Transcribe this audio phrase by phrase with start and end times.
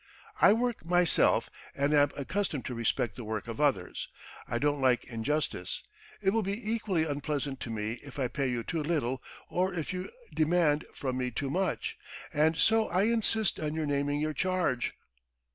[0.41, 4.07] "I work myself and am accustomed to respect the work of others.
[4.47, 5.83] I don't like injustice.
[6.23, 9.93] It will be equally unpleasant to me if I pay you too little, or if
[9.93, 11.99] you demand from me too much,
[12.33, 14.93] and so I insist on your naming your charge."